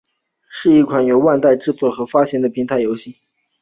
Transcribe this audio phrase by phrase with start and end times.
[0.49, 3.19] 是一款由万代制作和发行的平台游戏。